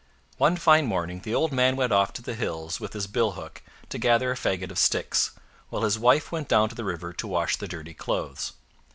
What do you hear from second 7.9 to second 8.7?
clothes.